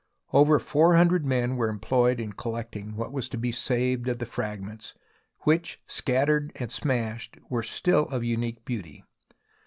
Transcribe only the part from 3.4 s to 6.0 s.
saved of the fragments which,